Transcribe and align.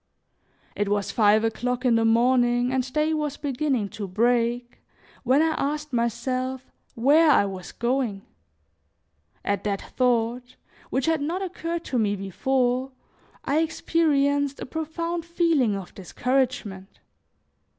It 0.75 0.89
was 0.89 1.11
five 1.11 1.43
o'clock 1.43 1.85
in 1.85 1.93
the 1.93 2.05
morning 2.05 2.73
and 2.73 2.91
day 2.91 3.13
was 3.13 3.37
beginning 3.37 3.89
to 3.89 4.07
break, 4.07 4.79
when 5.21 5.43
I 5.43 5.49
asked 5.49 5.93
myself 5.93 6.71
where 6.95 7.29
I 7.29 7.45
was 7.45 7.71
going. 7.71 8.23
At 9.45 9.63
that 9.65 9.83
thought, 9.95 10.55
which 10.89 11.05
had 11.05 11.21
not 11.21 11.43
occurred 11.43 11.83
to 11.83 11.99
me 11.99 12.15
before, 12.15 12.91
I 13.45 13.59
experienced 13.59 14.59
a 14.59 14.65
profound 14.65 15.23
feeling 15.23 15.75
of 15.75 15.93
discouragement. 15.93 16.99